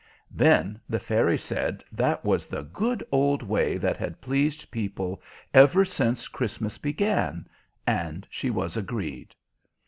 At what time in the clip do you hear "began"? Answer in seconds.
6.79-7.45